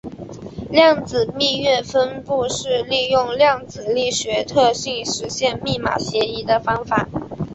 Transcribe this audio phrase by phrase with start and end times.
[0.71, 7.07] 量子密钥分发是利用量子力学特性实现密码协议的方法。